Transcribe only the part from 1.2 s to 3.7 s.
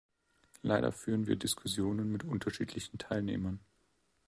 wir Diskussionen mit unterschiedlichen Teilnehmern.